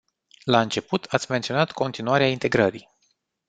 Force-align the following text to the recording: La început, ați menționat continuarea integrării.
La 0.45 0.59
început, 0.61 1.05
ați 1.09 1.31
menționat 1.31 1.71
continuarea 1.71 2.29
integrării. 2.29 2.89